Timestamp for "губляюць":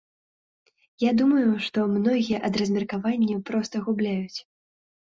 3.89-4.39